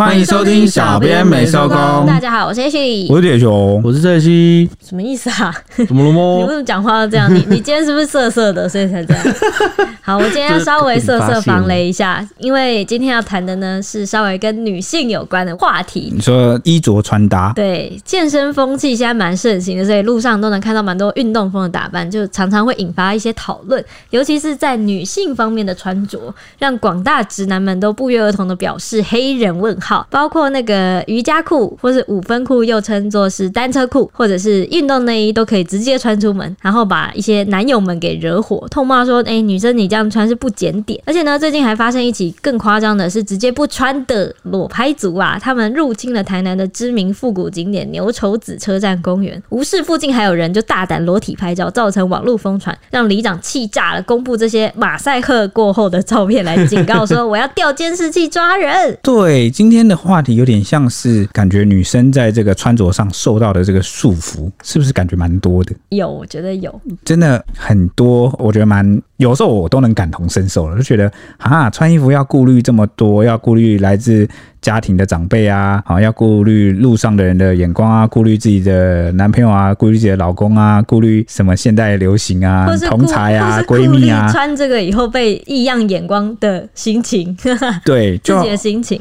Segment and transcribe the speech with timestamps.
[0.00, 1.76] 欢迎收听小编没收工。
[2.06, 4.66] 大家好，我是 H，我是铁雄，我是蔡西。
[4.82, 5.54] 什么意思啊？
[5.86, 6.38] 怎么了吗？
[6.38, 7.30] 你为什么讲话都这样？
[7.34, 9.22] 你 你今天是不是色色的，所以才这样？
[10.00, 16.10] 好，我今天要稍微色色防雷一下，因为今天要谈的呢是稍微跟女性有关的话题。
[16.14, 17.52] 你说衣着穿搭？
[17.54, 65.74] 对，健身风气现在蛮盛行的，所以路上都能看到蛮多运动风的打扮，就常常会引发一些讨论，尤其是在女性方面的穿着，让广大直男们都不约而同的表示黑人问号，好包括那个瑜伽裤或是五分裤，又称作是单车裤，或者是运动内衣，都可以直接穿出门，然后把一些男友们给惹火，痛骂说：“哎、女生你这样穿是不检点。”而且呢，最近还发生一起更夸张的是，直接不穿的裸拍族啊，他们入侵了台南的知名复古景点牛稠子车站公园，无视附近还有人就大胆裸体拍照，造成网络疯传，让里长气炸了，公布这些马赛克过后的照片来警告说：“我要调监视器抓人。”对，今天的话题有点像是感觉女生在这个穿着上受到的这个束缚，是不是感觉蛮多的？
[65.90, 74.28] 有，我觉得有，真的很多，我觉得蛮有时候我都能感同身受了，就觉得啊，穿衣服要顾虑这么多，要顾虑来自
[74.60, 87.36] 家庭的长辈啊，好，要顾虑路上的人的眼光啊，顾虑自己的男朋友啊，顾虑自己的老公啊，顾虑什么现代流行啊，同才啊，闺蜜啊，穿这个以后被异样眼光的心情，
[87.84, 89.00] 对，自己的心情。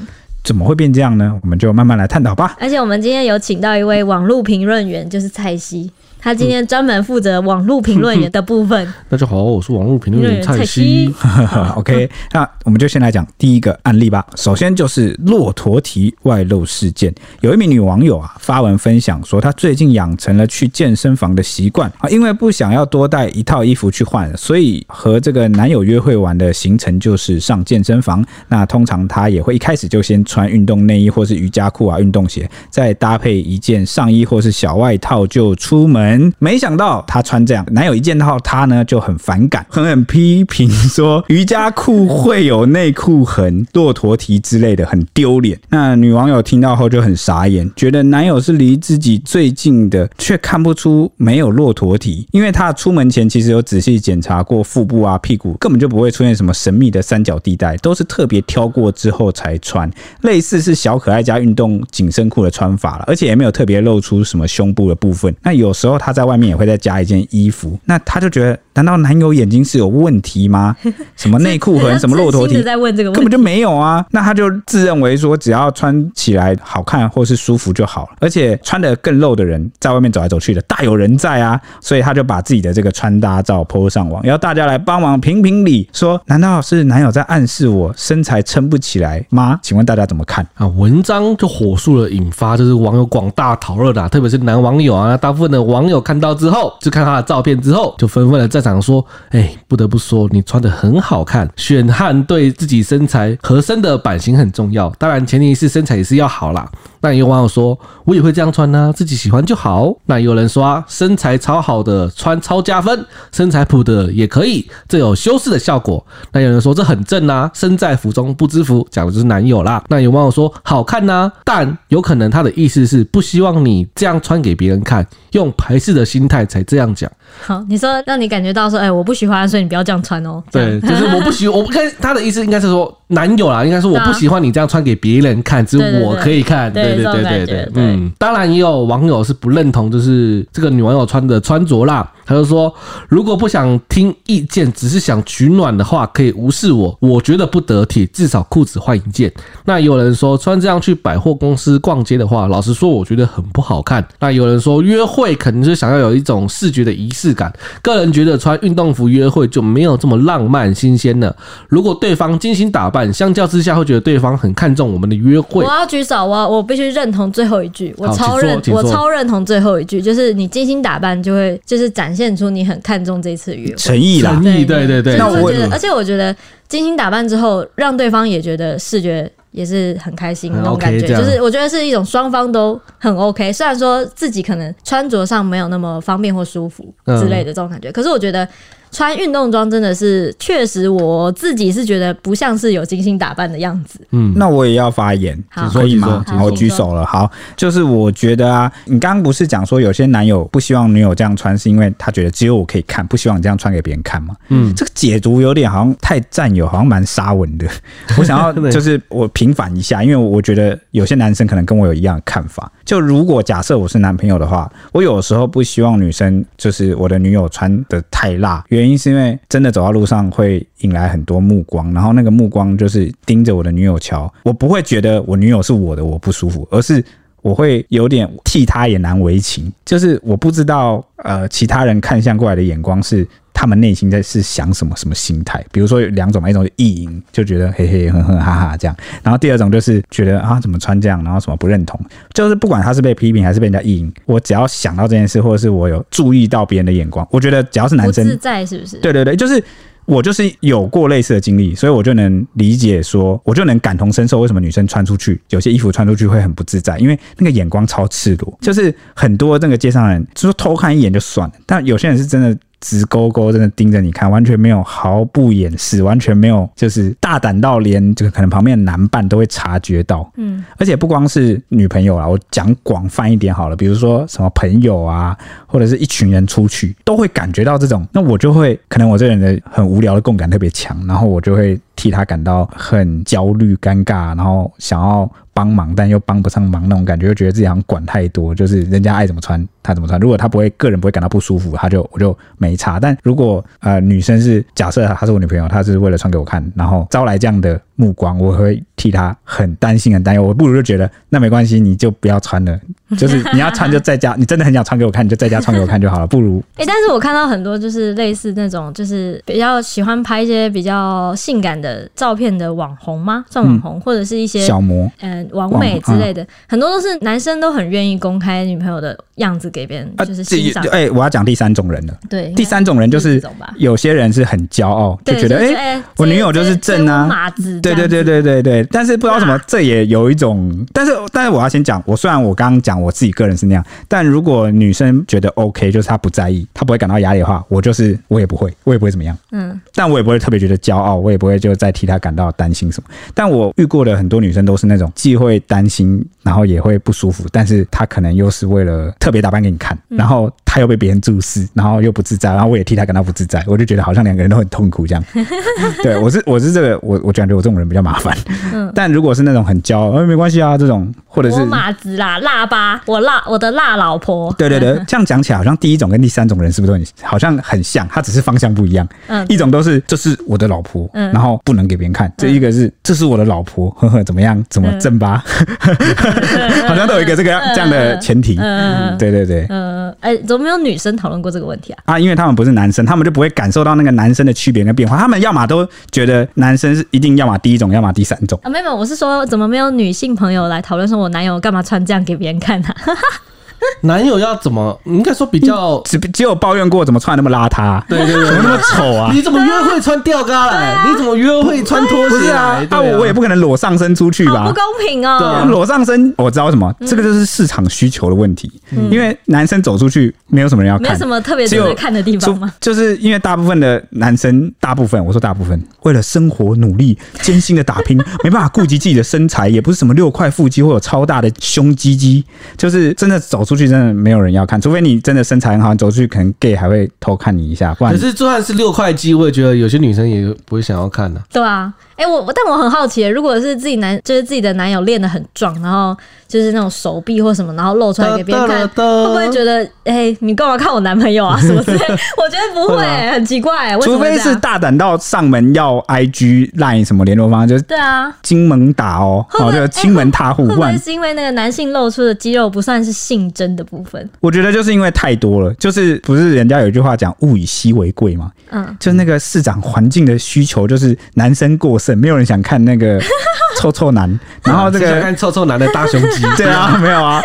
[0.49, 1.39] 怎么会变这样呢？
[1.43, 2.57] 我们就慢慢来探讨吧。
[2.59, 5.91] 而且我们今天有请到一位网络评论员，就是蔡西。
[6.21, 8.93] 他今天专门负责网络评论员的部分。
[9.07, 11.09] 大家好，我是网络评论员蔡西。
[11.77, 14.25] OK，那我们就先来讲第一个案例吧。
[14.35, 17.13] 首先就是骆驼蹄外露事件。
[17.39, 28.23] 有一名女网友啊发文分享说，她最近养成了去健身房的习惯啊，因为不想要多带一套衣服去换，所以和这个男友约会完的行程就是上健身房。
[28.49, 36.08] 那通常她也会一开始就先穿运动内衣或是瑜伽裤啊、运动鞋，再搭配一件上衣或是小外套就出门。
[36.39, 45.59] 没想到她穿这样，男友一见到她呢就很反感，狠狠批评说瑜伽裤会有内裤痕、骆驼蹄之类的，很丢脸。
[45.69, 59.89] 那女网友听到后就很傻眼，觉得男友是离自己最近的，却看不出没有骆驼蹄，因为她出门前其实有仔细检查过腹部啊、屁股，根本就不会出现什么神秘的三角地带，都是特别挑过之后才穿，
[60.21, 65.35] 类似是小可爱加运动紧身裤的穿法了，而且也没有特别露出什么胸部的部分。
[65.43, 65.98] 那有时候。
[65.99, 70.73] 他在外面也会再加一件衣服，那他就觉得，难道男友眼睛是有问题吗？
[71.17, 74.05] 什么内裤痕，什么骆驼蹄，根本就没有啊！
[74.11, 81.59] 那他就自认为说，只要穿起来好看或是舒服就好了，而且穿的更露的人，在外面走来走去的大有人在啊！
[81.81, 89.59] 所以他就把自己的这个穿搭照 po 上网，要大家来帮忙评评理，说难道是男友在暗示我身材撑不起来吗？
[89.61, 90.65] 请问大家怎么看啊？
[90.65, 101.49] 文章就火速的引发就是网友广大讨论啊，特别是男网友啊，大部分的网友看到之后，就看他的照片之后，就纷纷的在想说：“哎，不得不说，你穿的很好看。
[101.55, 106.69] 选汉对自己身材合身的版型很重要，当然前提是身材也是要好啦。”
[107.01, 127.09] 那有网友说：“我也会这样穿呢、啊，自己喜欢就好。”那有人说、啊：“身材超好的穿超加分，身材普的也可以，这有修饰的效果。”那有人说：“这很正啊，身在福中不知福，讲的就是男友啦。”那有网友说：“好看呐、啊，但有可能他的意思是不希望你这样穿给别人看，用排斥的心态才这样讲。”
[127.41, 130.43] 好，你说让你感觉到说：“哎、欸，我不喜欢，所以你不要这样穿哦。
[130.51, 136.71] ”对，就是我不喜，我不看他的意思应该是说男友啦，应该是我不喜欢你这样穿给别人看，只有我可以看。
[136.73, 137.45] 对对对。
[137.45, 142.11] 对对嗯，当然也有网友是不认同，就是这个女网友穿的穿着啦。
[142.25, 142.71] 他就说，
[143.07, 146.95] 如果不想听意见，只是想取暖的话，可以无视我。
[146.99, 149.31] 我觉得不得体，至少裤子换一件。
[149.65, 154.07] 那有人说，穿这样去百货公司逛街的话，老实说，我觉得很不好看。
[154.19, 157.51] 那有人说，约会肯定是想要有一种视觉的仪式感。
[157.81, 161.35] 个人觉得穿运动服约会就没有这么浪漫新鲜了。
[161.67, 165.65] 如果对方精心打扮，相较之下会觉得对方很看重我们的约会。
[165.65, 172.19] 我要举手，我我必须认同最后一句，我超认，我超认同最后一句，就是你精心打扮就会就是展现。
[172.19, 175.15] 现出你很看重这次约会诚意啦，诚意，对对对。
[175.15, 176.35] 那我觉得，而且我觉得
[176.67, 183.53] 精心打扮之后，让对方也觉得视觉也是很开心那种感觉，就是我觉得是一种双方都很 OK。
[183.53, 188.45] 虽然说自己可能穿着上没有那么方便或舒服之类的这种感觉，可是我觉得
[188.91, 193.99] 穿运动装真的是确实我自己是觉得不像是有精心打扮的样子。
[194.11, 196.23] 嗯，那我也要发言，好可以吗？
[196.27, 197.05] 好好，我举手了。
[197.05, 204.35] 好，就是我觉得啊，你刚刚不是讲说有些男友不希望女友这样穿，是因为他觉得只有我可以看，不希望你这样穿给别人看吗？
[204.49, 207.67] 嗯，这个解读有点好像太占有，好像蛮沙文的。
[208.17, 212.71] 我想要就是我平反一下，因为我觉得有些男生可能跟我有一样的看法。
[212.83, 227.03] 就如果假设我是男朋友的话，我有时候不希望女生就是我的女友穿的太辣，原因是因为真的走到路上会引来很多目光，然后那个目光就是盯着我的女友瞧，我不会觉得我女友是我的，我不舒服，而是
[227.41, 233.27] 我会有点替她也难为情，就是我不知道呃其他人看向过来的眼光是。
[233.59, 235.61] 他们内心在是想什么什么心态？
[235.69, 241.99] 比如说有两种嘛，一种是意淫，就觉得嘿嘿哼哼哈哈这样；然后第二种就是觉得啊怎么穿这样，然后什么不认同。
[242.33, 248.95] 就是不管他是被批评还是被人家意淫，我只要想到这件事，或者是我有注意到别人的眼光，我觉得只要是男生不自在是不是？
[248.99, 249.61] 对对对，就是
[250.05, 262.57] 我就是有过类似的经历，所以我就能理解说，我就能感同身受为什么女生穿出去有些衣服穿出去会很不自在，因为那个眼光超赤裸，就是很多那个街上人就是偷看一眼就算了，但有些人是真的。
[262.81, 270.29] 直勾勾，真的盯着你看，完全没有毫不掩饰，完全没有就是大胆到连这个可能旁边的男伴都会察觉到。
[270.37, 275.37] 嗯，而且不光是女朋友啦，我讲广泛一点好了，比如说什么朋友啊，
[275.67, 278.07] 或者是一群人出去，都会感觉到这种。
[278.11, 285.29] 那我就会可能我这个人的很无聊的共感特别强，然后我就会替他感到很焦虑、尴尬，然后想要。
[285.51, 290.17] 帮忙，但又帮不上忙那种感觉，又觉得自己好像管太多，就是人家爱怎么穿他怎么穿。
[290.17, 292.97] 如果他不会个人不会感到不舒服，他就我就没差。
[292.97, 300.43] 但如果呃女生是假设她是我女朋友，她是为了穿给我看，然后招来这样的目光，我会替他很担心很担忧。
[300.43, 302.77] 我不如就觉得那没关系，你就不要穿了，
[303.17, 306.27] 就是你要穿就在家，你真的很想穿给我看，你就在家穿给我看就好了。
[306.27, 313.45] 不如哎、欸，但是我看到很多就是类似那种就是比较喜欢拍一些比较性感的照片的网红吗？
[313.49, 315.47] 算网红、嗯、或者是一些小模嗯。
[315.53, 320.83] 网美之类的，很多都是男生都很愿意公开女朋友的样子给别人，就是欣赏。
[320.91, 322.13] 哎，我要讲第三种人了。
[322.29, 323.41] 对，第三种人就是
[323.77, 327.49] 有些人是很骄傲，就觉得哎，我女友就是正啊。
[327.81, 328.83] 对对对对对对。
[328.91, 330.85] 但是不知道什么，这也有一种。
[330.93, 339.37] 但是但是我要先讲，我虽然我刚刚讲我自己个人是那样，但如果女生觉得 OK，就是她不在意，她不会感到压力的话，我就是我也不会，我也不会怎么样。
[339.51, 339.79] 嗯。
[339.93, 343.09] 但我也不会特别觉得骄傲，我也不会就再替她感到担心什么。
[343.33, 355.23] 但我遇过的很多女生都是那种既会担心，然后也会不舒服，但是她可能又是为了特别打扮给你看，然后她又被别人注视，然后又不自在，然后我也替她感到不自在，我就觉得好像两个人都很痛苦这样。
[356.03, 358.37] 对，我是我是这个，我我感觉我这种人比较麻烦。
[358.79, 364.53] 嗯，但如果是那种很骄傲，哎，没关系啊，这种或者是马子啦、辣吧，我辣我的辣老婆。
[364.57, 368.07] 对对对，这样讲起来好像第一种跟第三种人是不是都很好像很像？
[368.07, 369.07] 他只是方向不一样。
[369.27, 372.31] 嗯，一种都是这是我的老婆，然后不能给别人看。
[372.37, 374.63] 这一个是这是我的老婆，呵呵，怎么样？
[374.69, 375.43] 怎么正吧？
[376.87, 382.03] 好像都有一个这个这样的前提，嗯，对对对，嗯，哎，怎么没有女生讨论过这个问题啊？
[382.05, 388.59] 啊，因为他们不是男生，他们就不会感受到那个男生的区别跟变化，他们要么都觉得男生是一定要么第一种，要么第三种。
[388.69, 392.95] 妹妹，我是说，怎么没有女性朋友来讨论说，我男友干嘛穿这样给别人看呢啊？
[394.01, 394.97] 男友要怎么？
[395.05, 399.31] 应该说比较只只有抱怨过怎么穿那么邋遢，对对对，怎么那么丑啊？
[399.33, 401.05] 你怎么约会穿吊嘎来？
[401.09, 402.81] 你怎么约会穿拖鞋啊？
[402.89, 404.67] 啊，我也不可能裸上身出去吧？
[404.67, 405.65] 不公平哦！
[405.69, 406.93] 裸上身，我知道什么？
[407.05, 408.71] 这个就是市场需求的问题。
[409.11, 412.71] 因为男生走出去，没有什么人要看，没什么特别值得看的地方吗？
[412.79, 422.43] 就是因为大部分的男生，大部分我说大部分，为了生活努力，艰辛的打拼，没办法顾及自己的身材，也不是什么六块腹肌或有超大的胸肌肌，
[422.77, 427.93] 就是真的走出去，真的没有人要看，除非你真的身材很好，走出去可能 gay 还会偷看你一下。
[427.93, 431.45] 不然，可是就算是六块肌，我也觉得有些女生也不会想要看的、啊。
[431.51, 431.93] 对啊。
[432.19, 436.13] 哎、欸，我但我很好奇，如果是自己男，就是自己的男友练得很壮，然后
[436.49, 441.99] 就是那种手臂或什么，然后露出来给别人看，会不会觉得，哎、欸，你干嘛看我男朋友啊什么之类？
[442.35, 443.97] 我觉得不会，很奇怪。
[444.01, 450.67] 除非是大胆到上门要 IG line 什么联络方式，就是对啊，金门打哦，哦，就亲门踏户。
[450.67, 454.29] 会不会是因为那个男性露出的肌肉不算是性征的部分？
[454.41, 458.51] 我觉得就是因为太多了，就是不是人家有一句话讲物以稀为贵嘛？
[458.71, 462.08] 嗯，就是那个市长环境的需求，就是男生过剩。
[462.15, 463.19] 没有人想看那个
[463.79, 467.41] 臭臭男， 然后这个想看臭臭男的大胸肌， 对啊，没有啊，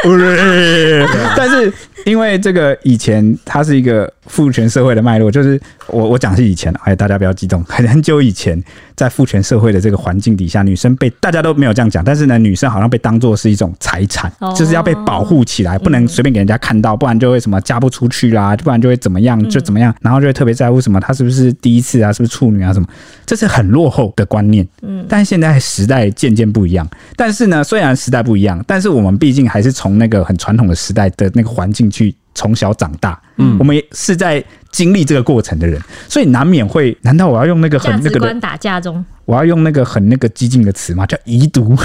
[1.36, 1.72] 但是
[2.04, 8.62] 因为这个以前它是一个父权社会的脉络，就是我我讲是以前，哎，大家不要激动，很很久以前，
[8.96, 14.54] 在父权社会的这个环境底下，女生被大家都没有这样讲，但是呢，女生好像被当做是一种财产，哦。
[14.56, 22.86] 就是要被保护起来，不能随便给人家看到，不然就会什么嫁不出去啦，不然就会怎么样就怎么样，然后就会特别在乎什么她是不是第一次啊，是不是处女啊什么，
[23.26, 24.66] 这是很落后的观念。
[24.82, 41.06] 嗯，但是现在时代渐渐不一样，但是呢，虽然时代不一样，但是我们毕竟还是从那个很传统的时代的那个环境去从小长大，嗯，我们也是在经历这个过程的人，所以难免会，难道我要用那个很那个观打架中，我要用那个很那个激进的词吗？
[41.06, 41.76] 叫遗毒。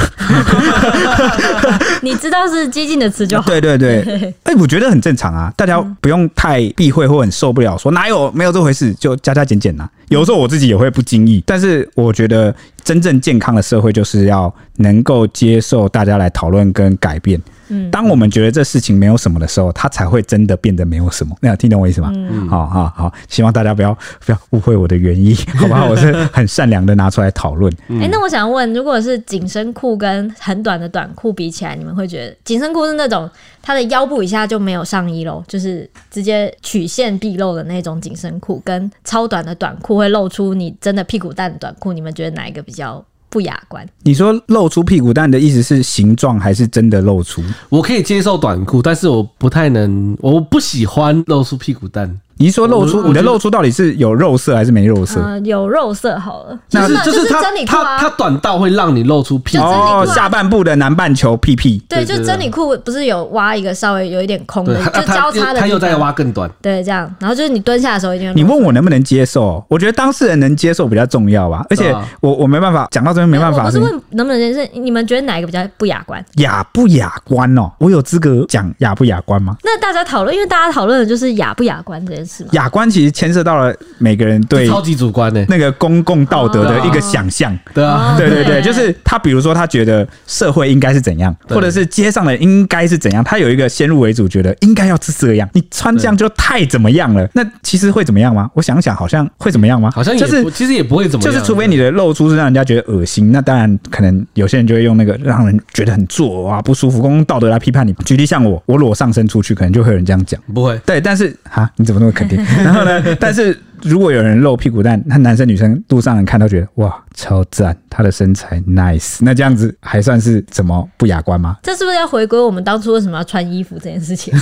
[2.01, 3.47] 你知道是激进的词就好。
[3.47, 4.01] 对对对，
[4.43, 9.89] 哎、我觉得很正常啊，大家不用太避讳或很受不了，说哪有没有这回事，就加加减减呐。
[10.07, 12.53] 有时候我自己也会不经意，但是我觉得
[12.83, 17.39] 真正健康的社会就是要能够接受大家来讨论跟改变。
[17.67, 21.35] 嗯，当我们觉得这事情没有什么的时候，它才会真的变得没有什么。
[21.41, 22.11] 那听懂我意思吗？
[22.13, 25.87] 嗯，好好好，希望大家不要不要误会我的原意， 好不好？
[25.87, 27.73] 我是很善良的拿出来讨论。
[27.89, 33.29] 哎、 欸，那我想问，如果是紧身裤跟很短的短裤比起来，你们会觉得紧身裤是那种
[33.61, 43.03] 它的腰部以下就没有上衣喽，就是直接曲线毕露的那种紧身裤，跟超短的短裤会露出你真的屁股蛋的短裤，你们觉得哪一个比较？
[43.29, 43.87] 不雅观。
[44.03, 47.43] 你说露出屁股蛋的意思是形状还是真的露出？
[47.69, 52.19] 我可以接受短裤，但是我不太能，我不喜欢露出屁股蛋。
[52.39, 55.19] 你是说露出你的露出到底是有肉色还是没肉色？
[55.19, 61.83] 呃，有肉色好了，那就是就是它真理裤啊，它它短到会让你露出屁股哦，下半部的南半球屁屁。
[61.89, 66.49] 对，就真理裤不是有挖一个稍微有一点空的，就交叉的，它又在挖更短。
[66.61, 68.31] 对，这样，然后就是你蹲下的时候一定。
[68.33, 69.61] 你问我能不能接受？
[69.67, 71.65] 我觉得当事人能接受比较重要吧。
[71.69, 73.65] 而且我我没办法讲到这边没办法。
[73.65, 76.23] 我不是问能不能接受，你们觉得哪一个比较不雅观？
[76.37, 77.69] 雅不雅观哦？
[77.79, 79.57] 我有资格讲雅不雅观吗？
[79.61, 82.49] 那大家讨论，因为大家讨论的就是雅不雅观这件事嘛。
[82.53, 83.09] 雅观其实。
[83.19, 97.27] 牵涉到了每个人对超级主观的那个公共道德的一个想象，对啊，对对对，就是他，比如说他觉得社会应该是怎样，或者是街上的应该是怎样，他有一个先入为主，觉得应该要是这样，你穿这样就太怎么样了。
[97.33, 98.49] 那其实会怎么样吗？
[98.53, 99.91] 我想想，好像会怎么样吗？
[99.93, 107.93] 好像就是其实也不会怎么样，就是除非你的露出是让人家觉得恶心，那当然可能有些人就会用那个让人觉得很作啊不舒服、公共道德来批判你。
[108.05, 112.37] 举例像我，我裸上身出去，可能就会有人这样讲，不会对，但是啊，你怎么那么肯定？
[112.63, 113.01] 然后呢？
[113.19, 113.57] 但是。
[113.83, 121.57] 如果有人露屁股蛋，那男生女生路上人看都觉得哇超赞，他的身材 nice，那这样子还算是怎么不雅观吗？
[121.63, 124.33] 这是不是要回归我们当初为什么要穿衣服这件事情？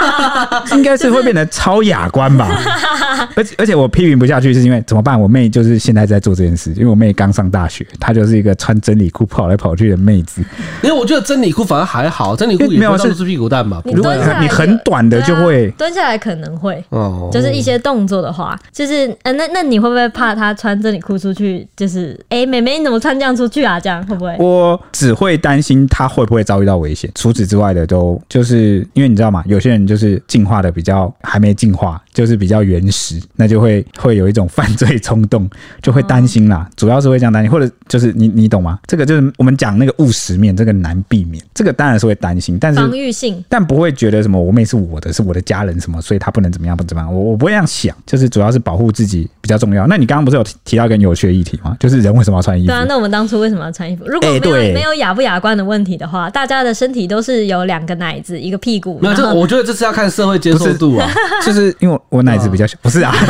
[0.72, 2.48] 应该是会变得超雅观吧。
[3.34, 5.20] 而且而且我批评不下去，是因为怎么办？
[5.20, 10.42] 我妹就是现在在做这件事，因为我妹刚上大学，她就是一个穿真理裤跑来跑去的妹子。
[10.82, 13.82] 因为我觉得真理裤反而还好，真理裤也没有露出屁股蛋吧？
[13.84, 18.58] 如果你很短的就会蹲下来，可能会哦，就是一些动作的话。
[18.72, 21.66] 就是，呃，那那你会不会怕他穿着你哭出去？
[21.76, 23.80] 就是，哎、妹妹你怎么穿这样出去啊？
[23.80, 24.36] 这样会不会？
[24.38, 27.10] 我只会担心他会不会遭遇到危险。
[27.14, 29.42] 除此之外的都，就是因为你知道吗？
[29.46, 35.46] 有些人就是进化的比较还没进化，就是比较原始，那就会会有一种犯罪冲动，
[35.82, 36.66] 就会担心啦。
[36.74, 38.80] 主要是会这样担心，或者就是你你懂吗？
[38.86, 41.44] 这个就是我们讲那个务实面，这个难避免。
[41.54, 47.14] 这个当然是会担心，但是防御性，但不会觉得什么我妹是我的，是我的家人什么，所以她不能怎么样不怎么样。
[47.14, 48.46] 我我不会这样想，就是主要。
[48.56, 49.86] 是保护自己比较重要。
[49.86, 51.76] 那你刚刚不是有提到一个有趣的议题吗？
[51.78, 52.66] 就是人为什么要穿衣服？
[52.66, 54.04] 对啊，那我们当初为什么要穿衣服？
[54.06, 58.98] 如果没有、欸、没有雅不雅观的问题的话，大家的身体都是有两个奶子，一个屁股。
[59.00, 61.08] 没有，这我觉得这是要看社会接受度啊。
[61.44, 63.14] 就是因为我奶子比较小，不是啊。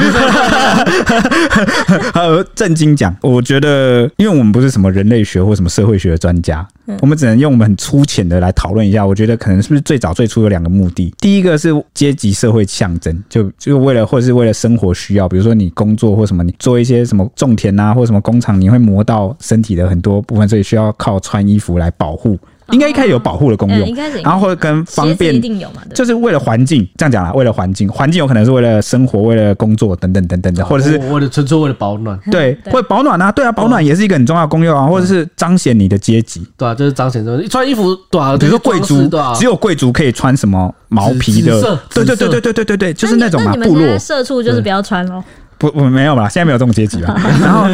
[2.15, 6.67] 呃，正经讲，我觉得，因为我们不是什么人类学或什么社会学的专家，
[7.01, 9.07] 我们只能用我们很粗浅的来讨论一下。
[9.07, 11.13] 我觉得可能是不是最早最初有两个目的？
[11.19, 22.39] 第一个是阶级社会象征，就就为了或者是为了生活需要，比如说你工作或什么，你做一些什么种田啊，或什么工厂，你会磨到身体的很多部分，所以需要靠穿衣服来保护。
[22.71, 23.95] 应该一开始有保护的功用，
[24.25, 41.61] 然后或者跟方便，一定有嘛，就是为了环境，这样讲啦，为了环境，环境有可能是为了生活，为了工作等等等等的，或者是为了纯粹为了保暖，对，会保暖啊，对啊，保暖也是一个很重要的功用啊，或者是彰显你的阶级，对啊，就是彰显什么，一穿衣服，对啊，比如说贵族，只有贵族可以穿什么毛皮的，
[41.95, 43.99] 对对对对对对对对，就是那种嘛，部落。
[43.99, 45.23] 社畜就是不要穿咯。
[45.59, 46.29] 不，我没有吧？
[46.29, 47.15] 现在没有这种阶级吧？
[47.41, 47.67] 然后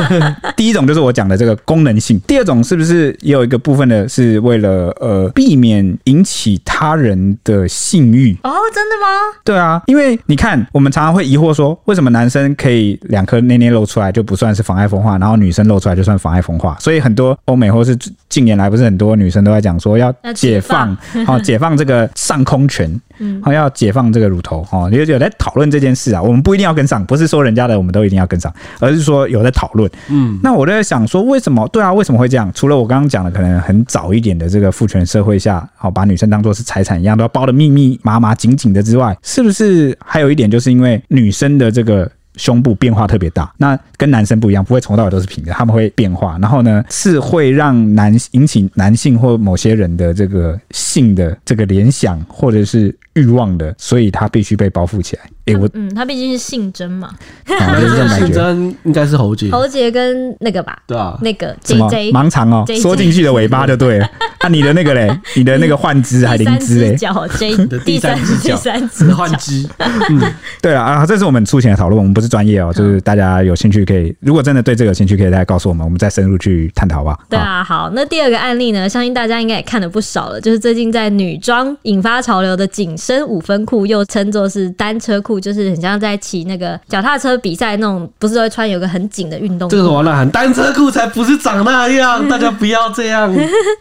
[0.57, 8.37] 第一种就是我讲的这个功能性，第二种是不是也有一个部分的是为了呃避免引起他人的性欲？
[8.43, 9.39] 哦，真的吗？
[9.45, 16.77] 对啊，因为你看，我们常常会疑惑说，为什么男生可以两颗捏捏露出来就不算是妨碍风化，然后女生露出来就算妨碍风化？
[16.81, 17.97] 所以很多欧美或是
[18.29, 20.97] 近年来不是很多女生都在讲说要解放，
[21.27, 23.01] 好解放这个上空权。
[23.23, 26.21] 嗯，好要解放这个乳头哦，有有在讨论这件事啊。
[26.21, 29.89] 我们不一定要跟上，不是说人家的我们都一定要跟上，而是说有在讨论。
[30.11, 31.67] 嗯，那我在想说，为什么？
[31.69, 32.51] 对啊，为什么会这样？
[32.55, 42.11] 除了我刚刚讲的，可能很早一点的这个父权社会下，好把女生当做是财产一样，都要包的密密麻麻、紧紧的之外，是不是还有一点，就是因为女生的这个。
[42.37, 46.39] 胸部变化特别大，那跟男生不一样，不会从头到尾都是平的，他们会变化。
[46.41, 52.95] 然后呢，是会让男引起男性或某些人的这个性的这个联想，或者是。
[53.15, 55.23] 欲望的，所以他必须被包覆起来。
[55.45, 58.25] 哎、欸，我嗯，他毕竟是性征嘛，啊、 就是这种感觉。
[58.25, 64.09] 性征应该是喉结，喉结跟那个吧，对啊，那个什么 JJ 盲肠哦，缩进去的尾巴就对了。
[64.39, 69.69] 啊，你的那个嘞，你的那个幻肢还灵芝嘞，脚 J 第三只脚，第三只换 肢。
[70.09, 77.19] 嗯，对了啊，这是我们出前的讨论，我们不是专业哦，就是大家有兴趣可以，如果真的对这个有兴趣，可以再告诉我们，我们再深入去探讨吧。
[77.29, 83.83] 对啊，好，那第二个案例呢，相信大家应该也看了不少了，就是最近在女装引发潮流的紧身五分裤。
[83.83, 89.75] 又称作是单车裤，就是很像在骑那个脚踏车比赛那种，不是都会穿有个很紧的运动裤。
[89.75, 93.35] 这个完了，单车裤才不是长那样， 大家不要这样。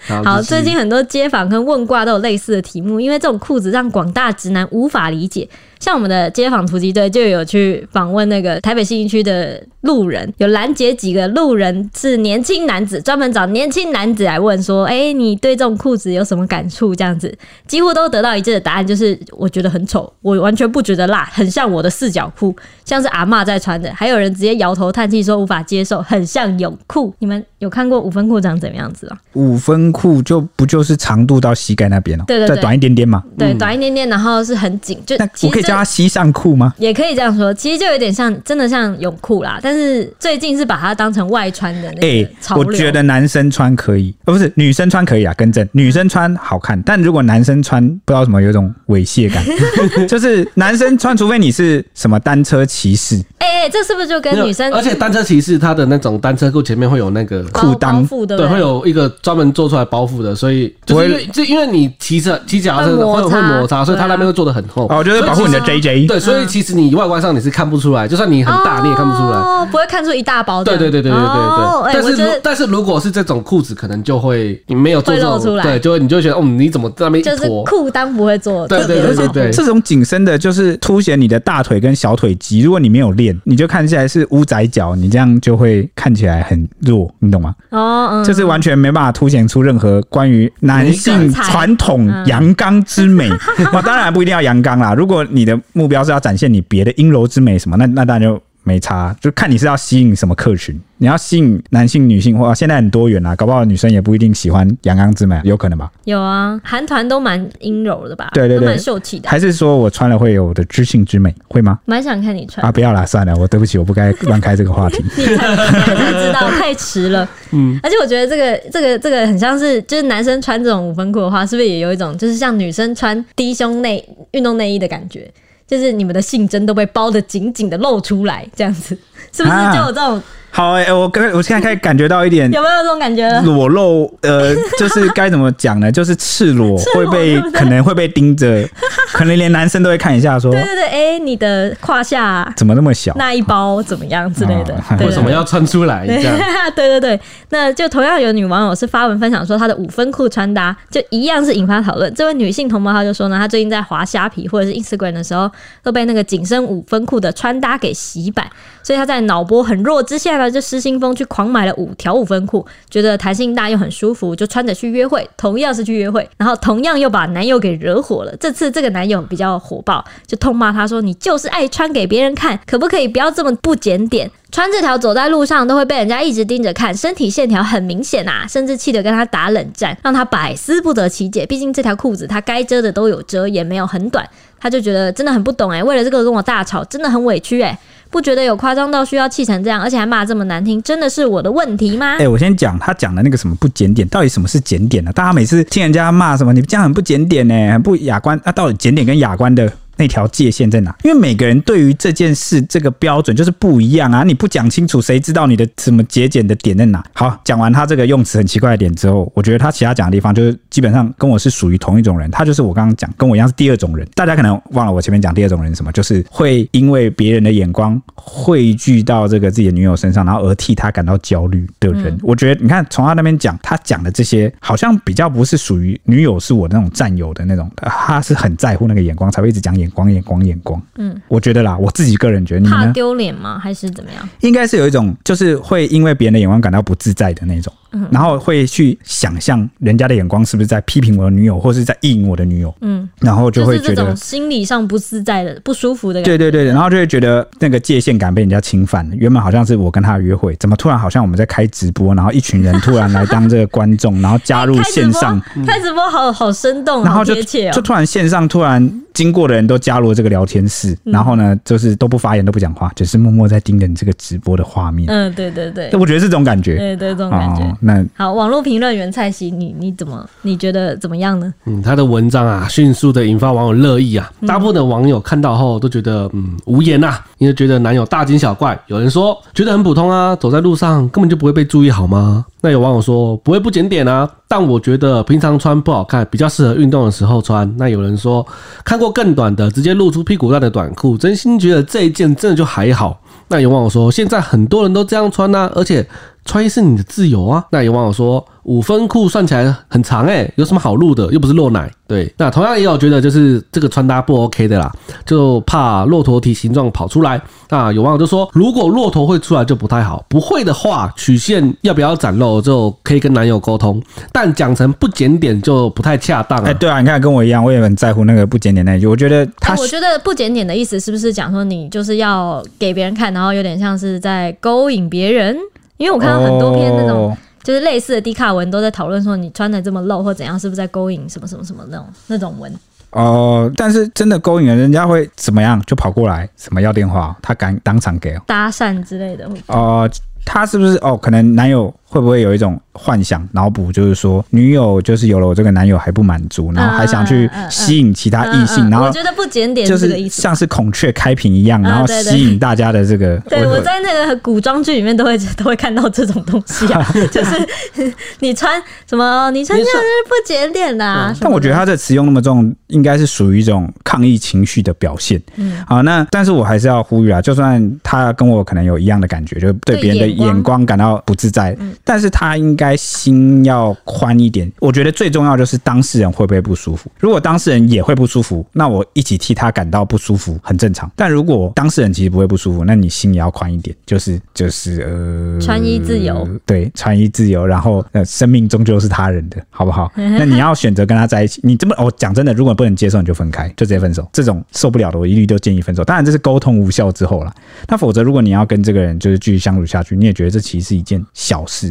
[0.07, 5.47] 好，好，最近很多街访跟问卦都有类似的题目，因为这种裤子让广大直男无法理解。
[5.81, 17.35] 像我们的街访突击队就有去访问那个台北信义区的路人，有拦截几个路人是年轻男子，专门找年轻男子来问说：“哎、欸，你对这种裤子有什么感触？”这样子
[17.67, 23.91] 几乎都得到一致的答案，就是我觉得很丑，我完全不觉得辣，很像我的四角裤，像是阿嬷在穿的。
[23.95, 27.11] 还有人直接摇头叹气说无法接受，很像泳裤。
[27.17, 29.17] 你们有看过五分裤长怎么样子啊？
[29.33, 32.27] 五分裤就不就是长度到膝盖那边了、喔？
[32.27, 33.23] 对对对，再短一点点嘛。
[33.35, 36.73] 对，短一点点，然后是很紧，就我可以叫它西上裤吗？
[36.77, 39.59] 也可以这样说，其实就有点像，真的像泳裤啦。
[39.61, 42.63] 但是最近是把它当成外穿的那个潮流。
[42.63, 46.81] 欸，我觉得男生穿可以，哦，不是女生穿可以啊，更正，女生穿好看。
[46.81, 49.43] 但如果男生穿，不知道什么，有种猥亵感，
[50.07, 53.21] 就是男生穿，除非你是什么单车骑士。
[53.37, 54.73] 哎哎，这是不是就跟女生？
[54.73, 64.87] 而且单车骑士他的那种单车裤前面会有那个裤裆，对，会有一个专门做出来包覆的，所以就是因为就因为你骑车骑脚踏车会会摩擦，所以它那边会做的很厚。
[64.87, 66.07] 哦，我觉得保护你的 JJ。
[66.07, 70.63] 对，所以其实你外观上你是看不出来，就算你很大，你也看不出来，哦，不会看出一大包。
[70.63, 71.93] 对对对对对对对。
[71.93, 77.35] 但是但是如果是这种裤子，可能就会你没有做露出来，对，就会你就会觉得哦，你怎么在那边一坨？
[77.35, 78.67] 就是裤裆不会做。
[78.67, 82.61] 对对对对对，这种紧身的，就是凸显你的大腿跟小腿肌。
[82.61, 87.53] 如果你没有练，你就看起来是乌窄脚，你这样就会看起来很弱，你懂吗？
[87.69, 93.29] 哦，嗯，就是完全没办法凸显出任何关于男性传统阳刚之美。
[93.71, 100.79] 那 当然不一定要阳刚啦，如果你的目标是要展现你别的阴柔之美什么，那那当然就没差，就看你是要吸引什么客群。
[100.97, 105.91] 你要吸引男性、女性，或现在很多元啊，搞不好女生也不一定喜欢阳刚之美，有可能吧？
[106.03, 108.29] 有啊，韩团都蛮阴柔的吧？
[108.35, 109.27] 对对对，蛮秀气的。
[109.27, 111.79] 还是说我穿了会有我的知性之美，会吗？
[111.85, 112.71] 蛮想看你穿啊！
[112.71, 115.03] 不要啦，算了，我对不起，我不该乱开这个话题。
[115.17, 117.79] 你才知道太迟了， 嗯。
[117.81, 125.27] 而且我觉得这个、这个、这个很像是，就是男生穿这种五分裤的话，是不是也有一种就是像女生穿低胸内运动内衣的感觉？
[125.71, 128.89] 就是你们的性征都被包的紧紧的露出来，这样子
[129.31, 130.21] 是不是就有这种？
[130.51, 133.27] 啊好哎、欸，我刚我现在可以感觉到一点有没有这种感觉？
[133.41, 135.89] 裸露，呃，就是该怎么讲呢？
[135.91, 138.67] 就是赤裸会被可能会被盯着，
[139.13, 143.13] 可能连男生都会看一下，说对对对，哎、欸，你的胯下怎么那么小？
[143.17, 144.75] 那一包怎么样之类的？
[144.75, 146.05] 哦、为什么要穿出来？
[146.05, 146.37] 这样
[146.75, 152.13] 对对对，那就同样有女网友是发文分享说她的五分裤穿搭就一样是引发讨论。
[152.13, 155.49] 这位女性同胞她就说呢，她最近在滑虾皮或者是 Instagram 的时候
[155.81, 158.45] 都被那个紧身五分裤的穿搭给洗版，
[158.83, 160.40] 所以她在脑波很弱之下。
[160.49, 165.29] 就失心疯去狂买了五条五分裤，觉得弹性大又很舒服，就穿着去约会。
[165.37, 168.35] 同样是去约会，然后同样又把男友给惹火了。
[168.37, 174.29] 这次这个男友比较火爆，就痛骂他说：“你就是爱穿给别人看，可不可以不要这么不检点？
[174.51, 181.45] 穿这条走在路上都会被人家一直盯着看，身体线条很明显啊！”甚至气得跟他打冷战，让他百思不得其解。
[181.45, 184.27] 毕竟这条裤子他该遮的都有遮，也没有很短，
[184.59, 187.77] 他就觉得真的很不懂哎、为了这个跟我大吵，真的很委屈哎、
[188.11, 192.17] 不觉得有夸张到需要气成这样，而且还骂这么难听，真的是我的问题吗？
[192.19, 195.11] 哎、我先讲他讲的那个什么不检点，到底什么是检点呢？
[195.13, 199.71] 大家每次听人家骂什么，你这样很不检点呢，很不雅观，那、啊、到底检点跟雅观的
[200.01, 200.95] 那条界限在哪？
[201.03, 204.23] 因为每个人对于这件事这个标准就是不一样啊！
[204.23, 207.03] 你不讲清楚，谁知道你的什么节俭的点在哪？
[207.13, 212.31] 好，讲完他这个用词很奇怪的点之后，我觉得他其他讲的地方就是基本上跟我是属于同一种人。
[212.31, 214.07] 他就是我刚刚讲跟我一样是第二种人。
[214.15, 222.07] 大家可能忘了我前面讲第二种人是什么，就是会因为别人的眼光汇聚到这个自己的女友身上，然后而替他感到焦虑的人。
[222.07, 230.81] 嗯、我觉得你看从他那边讲，他讲的这些好像比较不是属于女友是我那种战友的那种，他是很在乎那个眼光，才会一直讲眼光、眼光、眼光。
[230.95, 233.59] 嗯，我觉得啦，我自己个人觉得你，你怕丢脸吗？
[233.59, 234.27] 还是怎么样？
[234.39, 237.71] 应该是有一种，就是会因为别人的眼光感到不自在的那种。
[238.11, 242.73] 然后会去想象人家的眼光是不是在批评我的女友，或是在意淫我的女友。
[242.81, 246.37] 嗯，然后就会觉得心理上不自在的、不舒服的感觉。
[246.37, 249.15] 对对对，然后就会觉得那个界限感被人家侵犯了。
[249.15, 257.35] 原本好像是我跟他约会，怎么突然好像我们在开直播，然后一群人突然来当这个观众， 然后加入线上开直播，好好生动，然后就
[257.73, 259.01] 就突然线上突然。
[259.13, 265.05] 经过的人都加入了这个聊天室，嗯、然后呢，就是都不发言，都不讲话，只、就是默默在盯着你这个直播的画面。
[265.09, 266.77] 嗯，对对对，我觉得是这种感觉。
[266.77, 267.61] 对对，这种感觉。
[267.61, 271.51] 哦、那好，网络评论员蔡希，你你怎么你觉得怎么样呢？
[271.65, 278.79] 嗯，他的文章啊，迅速的引发网友热议啊，大部分的网友看到后都觉得嗯无言呐、啊，因为觉得男友大惊小怪。
[278.87, 282.45] 有人说觉得很普通啊，走在路上根本就不会被注意好吗？
[282.61, 287.73] 那有网友说不会不检点啊，但我觉得平常穿不好看，比较适合运动的时候穿。
[287.77, 288.45] 那有人说
[288.83, 293.21] 看过更短的，直接露出屁股大的短裤，真心觉得这一件真的就还好。
[293.47, 296.05] 那有网友说现在很多人都这样穿啊，而且。
[296.43, 297.63] 穿衣是你的自由啊！
[297.69, 301.25] 那有网友说五分裤算起来很长哎、欸，有什么好露的？
[301.31, 301.91] 又不是露奶。
[302.07, 304.91] 对，那同样也有觉得就是这个穿搭不 OK 的啦，
[305.25, 307.41] 就怕骆驼体形状跑出来。
[307.69, 314.01] 那有网友就说，如果骆驼会出来就不太好，不会的话，曲线要不要展露就可以跟男友沟通，
[314.33, 316.61] 但讲成不检点就不太恰当。
[316.63, 319.07] 哎，对啊，你看跟我一样，我也很在乎那个不检点那一句。
[319.07, 325.55] 我觉得他，我觉得不检点的意思是不是讲说你就是要给别人看，然后有点像是在勾引别人？
[325.95, 332.73] 因为我看到很多篇那种就是类似的低卡文，都在讨论说你穿的这么露或怎样，是不是在勾引什么什么什么那种那种文？
[333.11, 335.81] 哦，但是真的勾引了，人家会怎么样？
[335.81, 339.49] 就跑过来什么要电话，他敢当场给哦，搭讪之类的。
[339.67, 340.09] 哦，
[340.45, 341.17] 他是不是哦？
[341.17, 341.93] 可能男友。
[342.11, 353.37] 会不会有一种幻想脑补，就是说女友就是有了我这个男友还不满足，然后还想去吸引其他异性，然后我觉得不检点就是像是孔雀开屏一样，然后吸引大家的这个。
[353.47, 361.33] 对，我在那个古装剧里面都会都会看到这种东西啊， 就是你穿什么，你穿这样是不检点的。
[361.39, 365.41] 但我觉得他这词用那么重，应该是属于一种抗议情绪的表现。
[365.55, 371.73] 嗯，好，那但是我还是要呼吁啊，就算他跟我可能有一样的感觉，就对别人的眼光感到不自在。
[372.03, 374.71] 但是他应该心要宽一点。
[374.79, 377.09] 我觉得最重要就是当事人会不会不舒服。
[377.19, 381.09] 如果当事人也会不舒服，那我一起替他感到不舒服很正常。
[381.15, 383.95] 但如果当事人其实不会不舒服，那你心也要宽一点。
[384.05, 387.65] 就是就是呃，穿衣自由，对，穿衣自由。
[387.65, 390.11] 然后呃，生命终究是他人的，好不好？
[390.15, 391.61] 那你要选择跟他在一起。
[391.63, 394.27] 你这么我，讲真的，如果不能接受，你就分开，就直接分手。
[394.33, 396.03] 这种受不了的，我一律都建议分手。
[396.03, 397.53] 当然这是沟通无效之后啦。
[397.87, 401.90] 那否则，如果你要跟这个人就是继续相处下去，你也觉得这其实是一件小事。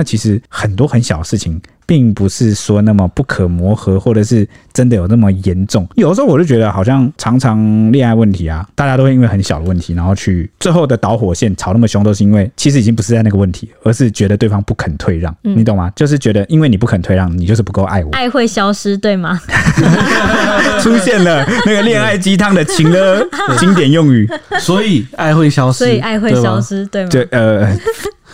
[0.00, 5.86] 那其实很多很小的事情，并不是说那么不可磨合，或者是真的有那么严重。
[5.94, 15.30] 有的时候我就觉得，好像常常恋爱问题啊，大家都会因为很小的问题，然后去最后的导火线吵那么凶，都是因为其实已经不是在那个问题，而是觉得对方不肯退让。
[15.44, 15.92] 嗯、你懂吗？
[15.94, 18.10] 就是觉得因为你不肯退让，你就是不够爱我。
[18.12, 19.38] 爱会消失，对吗？
[20.80, 24.26] 出现了那个恋爱鸡汤的情的经典用语，
[24.60, 27.10] 所以爱会消失，所以爱会消失，对吗？
[27.10, 27.76] 对，呃。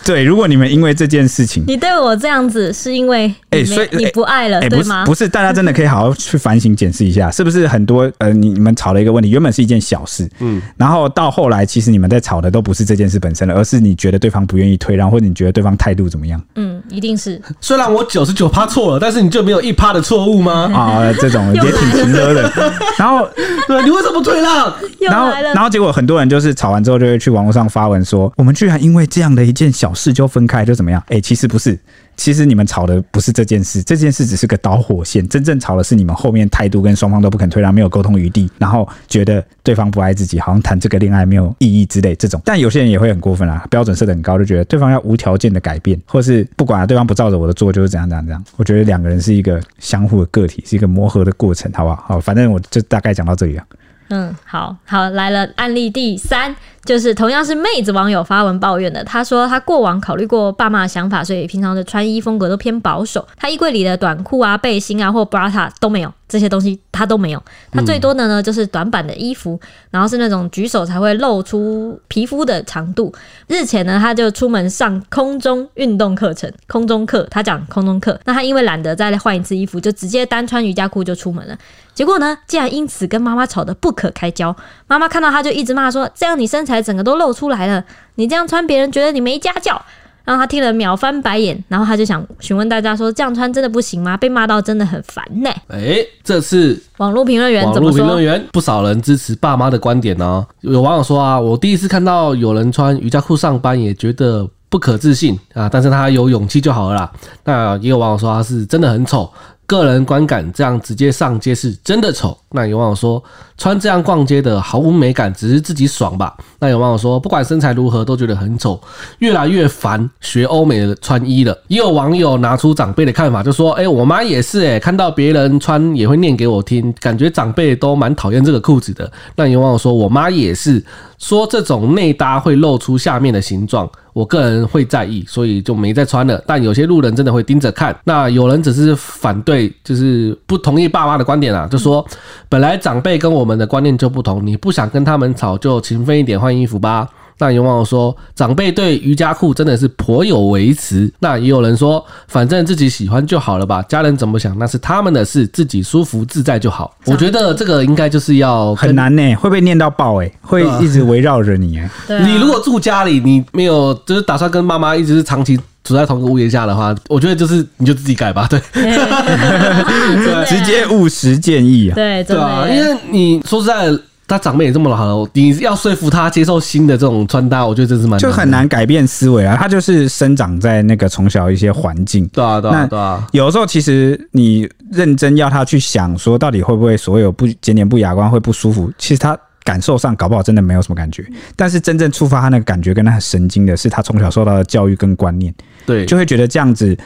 [0.05, 5.05] 对，如果你们因为这件事情，你对我这样子，是因为哎，所以你不爱了，对吗？
[5.05, 16.43] 不是，大家真的可以好好去反省检视一下，是不是很多呃，你你们吵了一个问题，原本是一件小事，嗯，然后到后来，其实你们在吵的都不是这件事本身了，而是你觉得对方不愿意退让，或者你觉得对方态度怎么样？
[16.57, 17.41] 嗯，一定是。
[17.61, 20.71] 虽然我九十九趴错了，但是你就没有一趴的错误吗？
[20.75, 22.53] 啊，这种 也挺情勒的。
[22.99, 23.29] 然后，
[23.67, 24.73] 对，你为什么不退让？
[25.01, 31.03] 然后，然后结果很多人就是吵完之后就会去网络上发文说，我们居然因为这样的一件小事就分开，就怎么样？
[31.09, 31.79] 哎，其实不是，
[32.17, 42.41] 其实你们吵的不是这件事，这件事只是个导火线，真正吵的是你们后面态度跟双方都不肯退让，没有沟通余地，然后觉得对方不爱自己，好像谈这个恋爱没有意义之类这种。
[42.45, 48.45] 但有些人也会很过分啊，标准设得很高，就觉得对方要无条件的改变，或是不管对方不照着我的做，就是怎样怎样怎样。
[48.57, 52.05] 我觉得两个人是一个相互的个体，是一个磨合的过程，好不好？
[52.09, 53.65] 好，反正我就大概讲到这里了。
[54.09, 59.03] 嗯，好好来了，案例第三就是同样是妹子网友发文抱怨的。
[59.03, 63.27] 她说她过往考虑过爸妈的想法，所以平常的穿衣风格都偏保守。
[63.37, 67.43] 她衣柜里的短裤啊、背心啊或 bra 都没有这些东西，她都没有。
[67.73, 69.59] 她最多的呢就是短版的衣服，
[69.91, 73.13] 然后是那种举手才会露出皮肤的长度。
[73.49, 78.21] 日前呢，她就出门上空中运动课程，空中课，她讲空中课。
[78.25, 81.59] 那她因为懒得再换一次衣服，就直接单穿瑜伽裤就出门了。
[81.97, 84.55] 结果呢，竟然因此跟妈妈吵得不可开交。
[84.87, 87.83] 妈妈看到他就一直骂说：“这样你身材整个都露出来了，
[88.17, 89.81] 你这样穿别人觉得你没家教。”
[90.27, 94.15] 然后他听了秒翻白眼，然后他就想询问大家说：“这样穿真的不行吗？
[94.15, 97.93] 被骂到真的很烦呢。”哎，这次网络评论员怎么说？
[97.93, 100.47] 网络评论员不少人支持爸妈的观点哦。
[100.61, 107.13] 有网友说啊，我第一次看到有人穿瑜伽裤上班，也觉得不可置信啊，但是他有勇气就好了啦。
[107.45, 109.33] 那也有网友说他是真的很丑。
[109.67, 112.37] 个人观感，这样直接上街是真的丑。
[112.51, 113.23] 那有网友说，
[113.59, 116.37] 穿这样逛街的毫无美感，只是自己爽吧？
[116.61, 118.81] 那有网友说，不管身材如何都觉得很丑，
[119.19, 121.57] 越来越烦学欧美的穿衣了。
[121.67, 130.83] 也有网友拿出长辈的看法，就说：“哎，我妈也是，哎，看到别人穿也会念给我听，感觉长辈都蛮讨厌这个裤子的。”那有网友说：“我妈也是，
[131.19, 136.43] 说这种内搭会露出下面的形状。”我个人会在意，所以就没再穿了。
[136.47, 137.95] 但有些路人真的会盯着看。
[138.05, 142.03] 那有人只是反对，就是不同意爸妈的观点啊，就说
[142.49, 147.07] 本来长辈跟我们的观念就不同，你不想跟他们吵，就勤奋一点换衣服吧。
[147.39, 151.13] 那有网友说，长辈对瑜伽裤真的是颇有微词。
[151.21, 156.97] 那也有人说，反正自己喜欢就好了吧，家人怎么想那是他们的事，自己舒服自在就好。
[157.05, 161.91] 我觉得这个应该就是要很难呢，会被念到爆哎，会一直围绕着你哎。
[162.23, 173.95] 你如果住家里，你没有就是打算跟妈妈一直是长期住在同个屋檐下的话，我觉得就是你就自己改吧，对，对 直接务实建议啊，对对啊，因为你说实在。
[174.29, 179.57] 他长辈也这么老了，你要说服他接受新的这种穿搭，我觉得这是蛮就很难改变思维啊。
[179.57, 183.27] 他就是生长在那个从小一些环境，对啊，对啊，对啊。
[183.33, 188.93] 有时候其实你认真要他去想，说到底会不会所有不检点不雅观会不舒服？
[188.99, 191.25] 其实他感受上搞不好真的没有什么感觉，
[191.57, 195.53] 但是真正触发他那个感觉跟他很神经的是他从小受到的教育跟观念，
[195.87, 196.97] 对，就会觉得这样子。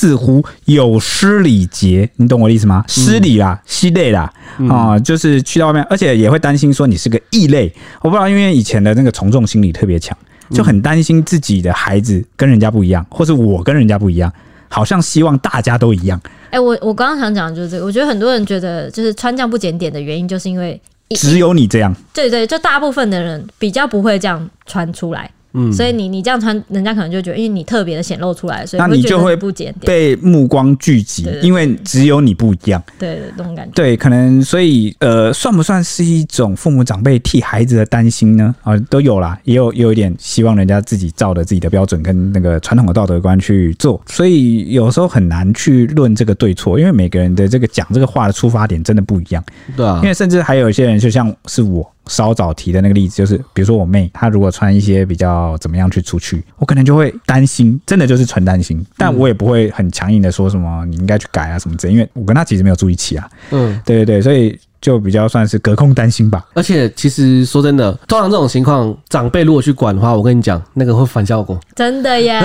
[0.00, 2.82] 似乎有失礼节，你懂我的意思吗？
[2.88, 4.32] 失礼啦，失礼啦，
[4.66, 7.70] 啊、呃，就是去到外面，而且也会担心说你是个异类。
[8.00, 10.16] 我不知道，因为以前的那个从众心理特别强，
[10.54, 14.32] 就很担心自己的孩子跟人家不一样，或是我跟人家不一样，
[14.70, 16.18] 好像希望大家都一样。
[16.44, 21.94] 哎、欸，我我刚刚想讲的就是这个，我觉得很多人觉得就是穿这样不检点的原因，就是因为只有你这样。
[22.14, 25.30] 对对，就大部分的人比较不会这样穿出来。
[25.52, 32.82] 嗯，所以你你这样穿，人家可能就觉得，因为你特别的显露出来，所以那你就会不检点，被目光聚集，因为只有你不一样。
[32.98, 33.72] 对，对，这种感觉。
[33.74, 38.54] 对，可能所以呃，算不算是一种父母长辈替孩子的担心呢？
[38.62, 49.44] 啊，都有啦，也有也有一点希望人家自己照着自己的标准跟那个传统的道德观去做，所以有时候很难去论这个对错，因为每个人的这个讲这个话的出发点真的不一样。
[49.76, 51.90] 对啊，因为甚至还有一些人，就像是我。
[52.10, 63.30] 稍早提的那个例子，就是比如说我妹，她如果穿一些比较怎么样去出去，我可能就会担心，真的就是纯担心，但我也不会很强硬的说什么你应该去改啊什么之类，因为我跟她其实没有住一起啊。
[63.50, 64.58] 嗯，对对对，所以。
[64.80, 71.58] 就比较算是隔空担心吧，而且其实说真的，通常这种情况，长辈如果去管的话，我跟你讲，那个会反效果。
[71.74, 72.42] 真的呀，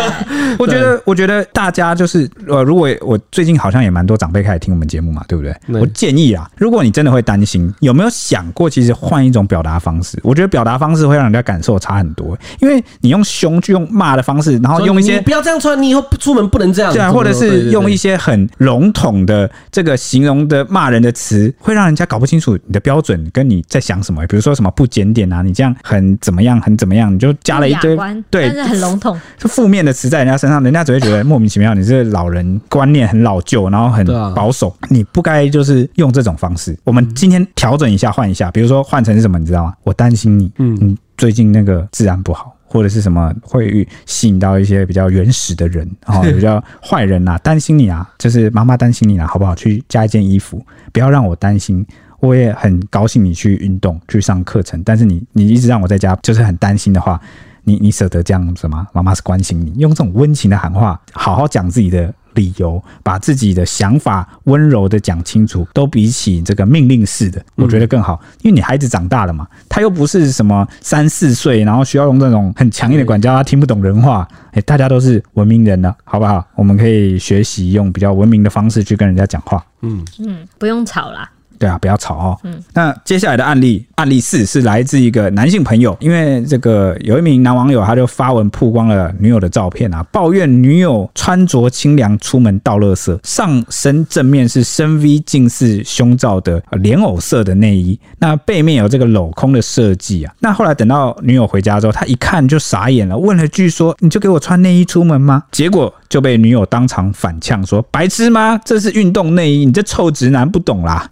[0.58, 5.54] 我觉得，我觉得大家就是呃，如果我最近好像也蛮多长辈开始听我们节目嘛，对不对？
[5.68, 5.80] 对。
[5.80, 10.18] 我建议啊，如果你真的会担心，有没有想过，其实换一种表达方式？
[10.22, 21.52] 我觉得表达方式会让人家感受差很多，因为你用凶去用骂的方式，然后用一些不要这样穿，你以后出门不能这样，对啊，或者是用一些很笼统的这个形容的骂人的词。
[21.70, 27.96] 会让人家搞不清楚你的标准跟你在想什么，比如说什么不检点啊，你这样很怎么样，很怎么样，你就加了一堆
[28.30, 31.72] 对，但是很笼统，就负面的词在人家身上，人家只会觉得莫名其妙。
[31.72, 34.04] 你是老人观念很老旧，然后很
[34.34, 36.76] 保守，你不该就是用这种方式。
[36.82, 39.74] 我们今天调整一下，换一下，比如说换成是什么，你知道吗？
[39.84, 42.56] 我担心你，嗯，你最近那个治安不好。
[42.72, 49.56] 或者是什么会吸引到一些比较原始的人，哦， 比较坏人呐，担心你啊，就是妈妈担心你啊，好不好？
[49.56, 51.84] 去加一件衣服，不要让我担心。
[52.20, 57.18] 我也很高兴你去运动，去上课程，但是你你一直让我在家，就是很担心的话，
[57.64, 58.86] 你你舍得这样子吗？
[58.92, 62.14] 妈妈是关心你，用这种温情的喊话，好好讲自己的。
[62.34, 68.20] 理由，把自己的想法温柔的讲清楚，都比起这个命令式的，我觉得更好。
[68.42, 74.26] 因为你孩子长大了嘛，他又不是什么三四岁，然后需要用这种很强硬的管教，他听不懂人话。
[74.52, 76.44] 哎，大家都是文明人了，好不好？
[76.56, 79.64] 我们可以学习用比较文明的方式去跟人家讲话。
[79.82, 81.30] 嗯嗯，不用吵啦。
[81.60, 82.40] 对啊，不要吵哦。
[82.44, 100.32] 嗯，那接下来的案例，案例四是来自一个男性朋友，因为这个有一名男网友，他就发文曝光了女友的照片啊，抱怨女友穿着清凉出门倒垃圾，上身正面是深 V 近似胸罩的莲藕色的内衣，那背面有这个镂空的设计啊。
[100.38, 108.58] 那后来等到女友回家之后，他一看就傻眼了，问了句说：“你就给我穿内衣出门吗？”结果就被女友当场反呛说：“白痴吗？
[108.64, 111.06] 这是运动内衣，你这臭直男不懂啦。”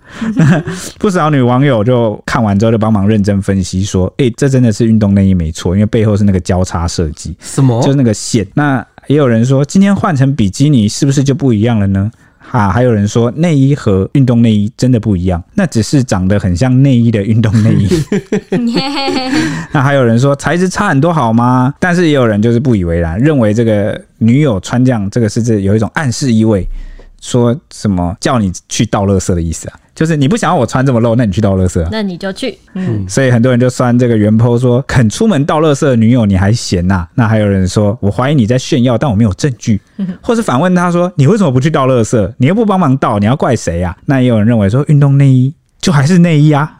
[0.98, 7.80] 不少女网友就看完之后就帮忙认真分析说：“诶、欸，这真的是运动内衣没错，因为背后是那个交叉设计，什么？
[7.82, 12.10] 就是那个线。”那也有人说，今天换成比基尼是不是就不一样了呢？
[12.50, 17.88] 啊，还有人说内衣和运动内衣真的不一样，那只是长得很像内衣的运动内衣。
[19.70, 21.74] 那还有人说材质差很多好吗？
[21.78, 26.66] 但是也有人就是不以为然，认为这个女友穿这样，这个是这有一种暗示意味。
[27.20, 29.78] 说什么叫你去倒垃圾的意思啊？
[29.94, 31.88] 就是你不想要我穿这么露，那你去倒垃圾啊？
[31.90, 32.56] 那你就去。
[32.74, 37.06] 嗯，所以很多人就酸这个原 po 说肯出门倒垃圾的女友你还嫌呐？
[37.14, 39.80] 那还有人说我怀疑你在炫耀，但我没有证据。
[40.22, 42.32] 或是反问他说你为什么不去倒垃圾？
[42.36, 43.96] 你又不帮忙倒，你要怪谁啊？
[44.06, 45.52] 那也有人认为说运动内衣。
[45.80, 46.72] 就还是内衣啊！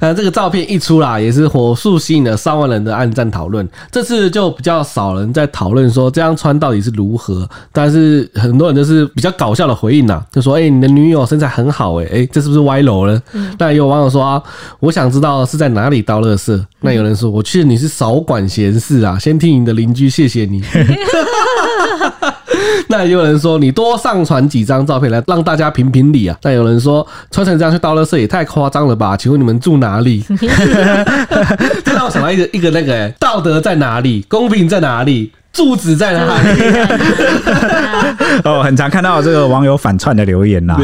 [0.00, 3.66] 那 这个照片一出啦，也是火速吸引了上万人的暗赞讨论。
[3.90, 13.22] 这次就比较少人在讨论说这样穿到底是如何，但是很多人就是比较搞笑的回应呐、啊，就说：“哎、欸，你的女友身材很好、欸，哎，哎，这是不是歪楼了？”
[13.58, 14.42] 那也有网友说：“啊，
[14.80, 20.62] 我想知道是在哪里倒垃圾。”那有人说：“我记得你是少管闲事啊，先听你的邻居谢谢你。”
[22.88, 29.16] 那也有人说：“你多上传几张照片来让大家评评理啊。”那有人说，穿成这样去倒垃圾也太夸张了吧？
[29.16, 30.24] 请问你们住哪里？
[31.84, 34.24] 这让我想到一个一个那个，道德在哪里？
[34.28, 35.32] 公平在哪里？
[35.52, 36.48] 住址在哪里？
[38.44, 40.76] 哦，很常看到这个网友反串的留言呐。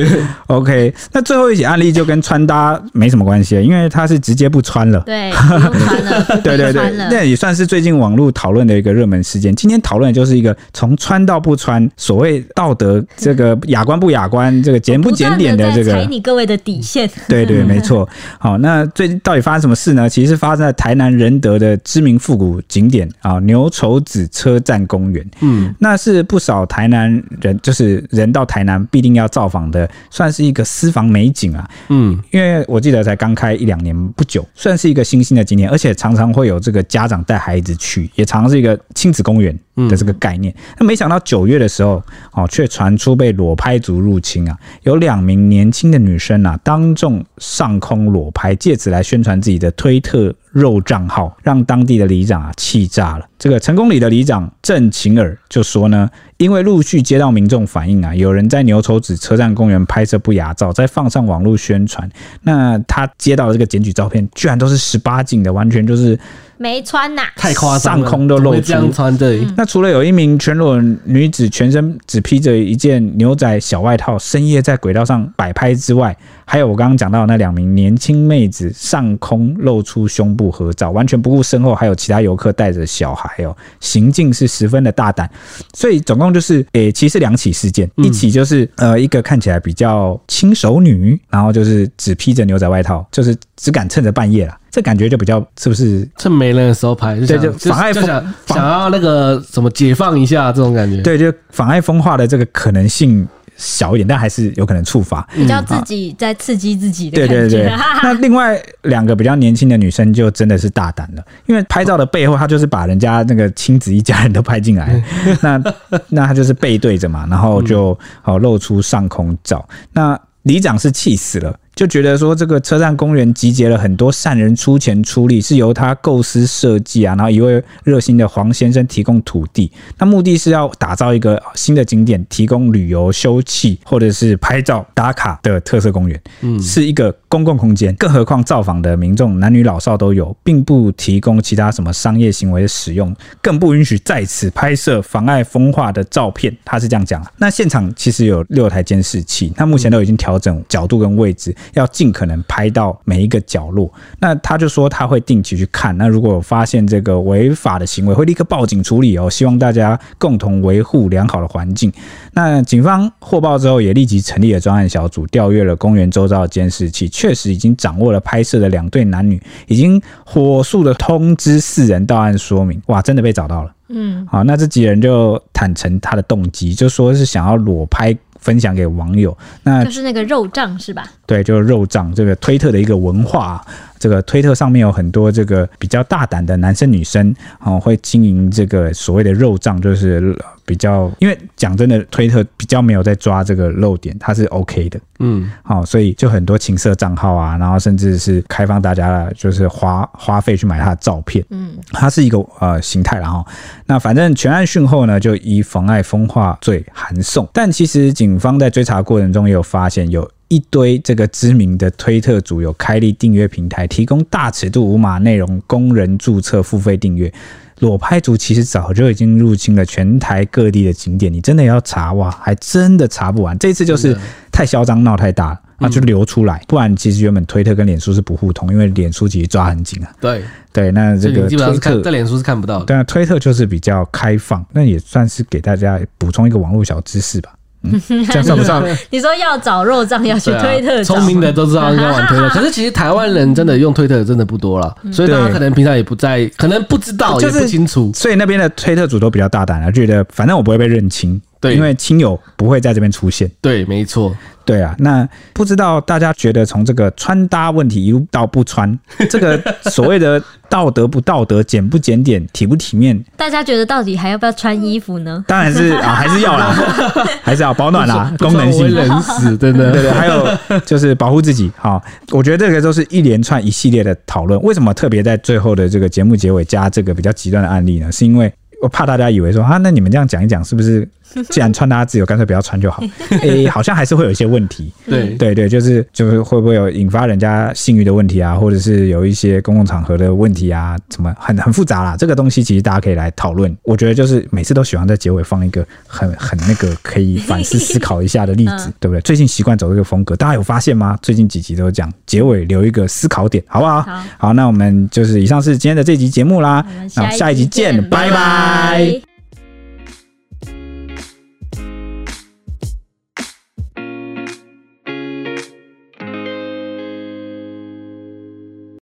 [0.47, 5.01] OK，那最后一起案例就跟穿搭没什么关系，因为他是直接不穿了。
[5.01, 6.25] 对， 不用穿了。
[6.43, 9.55] 对对对，那也算是最近网络讨论的一个热门事件。
[9.55, 15.93] 今天讨论的就是一个从穿到不穿，所谓道德这个雅观不雅观，这个检不检点的这个。
[15.93, 17.09] 踩你各位的底线。
[17.29, 18.09] 对对，没错。
[18.39, 20.09] 好，那最近到底发生什么事呢？
[20.09, 40.55] 其实是发生在台南仁德的知名复古景点啊，牛稠子车站公园，嗯，那是不少台南人，就是人到台南必定要造访的，算是一个私房美景啊，嗯，因为我记得才刚开一两年不久，算是一个新兴的景点，而且常常会有这个家长带孩子去，也常常是一个亲子公园的这个概念。
[40.79, 50.35] 那没想到九月的时候，哦，却传出被裸拍族入侵啊，有两名年轻的女生啊，当众上空裸拍，借此来宣传自己的推特。
[50.51, 53.29] 肉账号让当地的里长啊气炸了。
[53.39, 62.11] 这个成功里的里长郑晴尔就说呢，因为陆续接到民众反映啊，有人在牛稠子车站公园拍摄不雅照，再放上网络宣传。
[62.43, 66.19] 那他接到的这个检举照片，居然都是十八禁的，完全就是。
[66.59, 68.61] 没穿呐，太夸张，上空都露出。
[68.61, 69.47] 这样穿对。
[69.57, 76.17] 那除了有一名全裸女子全身只披着一件牛仔小外套，深夜在轨道上摆拍之外，
[76.51, 85.31] 还有我刚刚讲到那两名年轻妹子上空露出胸部合照，完全不顾身后还有其他游客带着小孩哦，行径是十分的大胆。
[85.75, 94.59] 所以总共就是，诶、欸，其实两起事件，一起就是呃一个看起来比较轻熟女，然后就是只披着牛仔外套，就是只敢趁着半夜啦。
[94.71, 97.15] 这感觉就比较是不是趁没人的时候拍？
[97.21, 101.03] 对，就妨碍风，想，想要那个什么解放一下这种感觉。
[101.03, 103.27] 对，就妨碍风化的这个可能性
[103.59, 105.21] 小一点，但还是有可能触发。
[105.35, 107.35] 比较自己在刺激自己的感觉。
[107.35, 107.73] 对对对。
[108.03, 115.03] 那另外两个比较年轻的女生就真的是大胆了，因为拍照的背后，她就是把人家那个亲子一家人都拍进来，
[115.43, 115.63] 那
[116.09, 119.69] 那她就是背对着嘛，然后就好露出上空照。
[119.93, 121.55] 那里长是气死了。
[121.79, 137.95] 就觉得说这个车站公园集结了很多善人出钱出力，是由他构思设计啊，然后一位热心的黄先生提供土地，那目的是要打造一个新的景点，提供旅游休憩或者是拍照打卡的特色公园，嗯，是一个公共空间。
[137.95, 146.53] 更何况造访的民众男女老少都有，并不提供其他什么商业行为的使用，更不允许在此拍摄妨碍风化的照片。
[146.65, 147.25] 他是这样讲。
[147.37, 151.55] 那现场其实有六台监视器，那目前都已经调整角度跟位置。
[151.75, 153.93] 要尽可能拍到每一个角落。
[154.19, 155.97] 那他就说他会定期去看。
[155.97, 159.29] 那如果发现这个违法的行为，会立刻报警处理哦。
[159.29, 161.93] 希望大家共同维护良好的环境。
[162.33, 172.81] 那警方获报之后，也立即成立了专案小组，调阅了公园周遭的监视器，确实已经掌握了拍摄的两对男女，已经火速的通知四人到案说明。
[172.87, 173.73] 哇，真的被找到了。
[173.91, 179.37] 嗯，好，那这几人就坦诚他的动机，就说是想要裸拍分享给网友。
[179.63, 181.05] 那就是那个肉账是吧？
[181.27, 183.65] 对，就是肉账这个推特的一个文化。
[183.99, 203.45] 这个推特上面有很多这个比较大胆的男生女生哦，会经营这个所谓的肉账，就是比较，因为讲真的，推特比较没有在抓这个漏点，它是 OK 的，嗯，好，所以就很多情色账号啊，然后甚至是开放大家就是花花费去买他的照片，嗯，它是一个呃形态，然后
[203.87, 210.31] 那反正全案讯后呢，就以妨碍风化罪函送，但其实警方在追查过程中也有发现有。
[210.49, 217.33] 一堆这个知名的推特主有开立订阅平台，提供大尺度无码内容供人注册付费订阅。
[217.81, 223.57] 裸拍族其实早就已经入侵了全台各地的景点，你真的要查哇，还真的查不完。
[223.59, 224.19] 这次就是
[224.51, 226.61] 太嚣张闹太大了，那就流出来。
[226.67, 230.13] 不然其实原本推特跟脸书是不互通，因为脸书其实抓很紧啊。
[230.21, 230.43] 对
[230.73, 232.87] 对，那这个基本上是看在脸书是看不到的。
[232.87, 237.53] 对啊，推特就是比较开放，那也算是给大家补充一个网络小知识吧。
[237.83, 238.85] 嗯、这样算不上？
[239.11, 242.49] 你说要找肉账要去推特，聪、啊、明的都知道应该玩推特。
[242.51, 248.11] 可是其实台湾人真的用推特真的不多了，所以大家可能平常也不在，可能不知道，也不清楚。
[248.15, 251.41] 所以那边的推特主都比较大胆啊，觉得反正我不会被认亲。
[251.61, 253.51] 对，因为亲友不会在这边出现。
[253.61, 254.35] 对，没错。
[254.65, 258.99] 对啊，那不知道大家觉得从这个穿搭问题一路到不穿，
[259.31, 260.39] 这个所谓的
[260.69, 265.43] 道德不道德、检不检点、体不体面，大家觉得到底还要不要穿衣服呢？
[265.49, 266.75] 当然是啊，还是要啦，
[267.43, 268.93] 还是要保暖啦， 功能性。
[268.95, 269.91] 冷死，真的。
[269.91, 270.47] 对对，还有
[270.85, 271.73] 就是保护自己。
[271.79, 272.03] 好，
[272.33, 274.61] 我觉得这个都是一连串一系列的讨论。
[274.61, 278.13] 为什么特别在最后的这个节目结尾加这个比较极端的案例呢？
[278.13, 278.53] 是因为
[278.83, 281.09] 我怕大家以为说啊，那你们这样讲一讲，是不是？
[281.51, 283.03] 既然穿搭自由，干脆不要穿就好。
[283.43, 284.93] 诶、欸，好像还是会有一些问题。
[285.07, 292.17] 对对对，就是就是会不会有引发人家性欲的问题啊，或者是有一些公共场合的问题啊，什么很很复杂啦。
[292.17, 293.75] 这个东西其实大家可以来讨论。
[293.83, 299.21] 我觉得就是每次都喜欢在结尾放一个很很那个可以反思思考一下的例子， 嗯、对不对？
[299.23, 301.19] 最近习惯走这个风格，大家有发现吗？
[301.23, 304.03] 最近几集都讲结尾留一个思考点，好不好？
[304.03, 306.85] 好，好，那我们就是以上是今天的这集节目啦。
[307.15, 308.31] 那下一集见，拜拜。
[308.31, 309.28] 拜拜。